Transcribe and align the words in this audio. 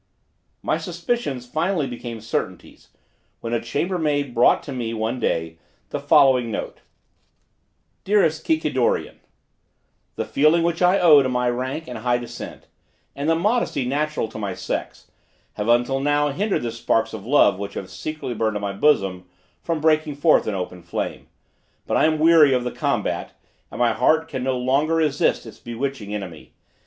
My 0.63 0.79
suspicions 0.79 1.45
finally 1.45 1.85
became 1.85 2.21
certainties, 2.21 2.87
when 3.39 3.53
a 3.53 3.61
chambermaid 3.61 4.33
brought 4.33 4.63
to 4.63 4.71
me, 4.71 4.95
one 4.95 5.19
day, 5.19 5.59
the 5.91 5.99
following 5.99 6.49
note: 6.49 6.79
"DEAREST 8.03 8.43
KIKIDORIAN, 8.43 9.19
"The 10.15 10.25
feeling 10.25 10.63
which 10.63 10.81
I 10.81 10.97
owe 10.99 11.21
to 11.21 11.29
my 11.29 11.47
rank 11.51 11.87
and 11.87 11.99
high 11.99 12.17
descent, 12.17 12.65
and 13.15 13.29
the 13.29 13.35
modesty 13.35 13.85
natural 13.85 14.27
to 14.29 14.39
my 14.39 14.55
sex, 14.55 15.11
have 15.53 15.67
until 15.67 15.99
now 15.99 16.29
hindered 16.29 16.63
the 16.63 16.71
sparks 16.71 17.13
of 17.13 17.23
love 17.27 17.59
which 17.59 17.75
have 17.75 17.83
long 17.83 17.89
secretly 17.89 18.33
burned 18.33 18.57
in 18.57 18.61
my 18.63 18.73
bosom, 18.73 19.25
from 19.61 19.79
breaking 19.79 20.15
forth 20.15 20.47
in 20.47 20.55
open 20.55 20.81
flame: 20.81 21.27
but 21.85 21.95
I 21.95 22.05
am 22.05 22.17
weary 22.17 22.55
of 22.55 22.63
the 22.63 22.71
combat, 22.71 23.39
and 23.69 23.77
my 23.77 23.93
heart 23.93 24.27
can 24.27 24.43
no 24.43 24.57
longer 24.57 24.95
resist 24.95 25.45
its 25.45 25.59
bewitching 25.59 26.11
enemy. 26.11 26.53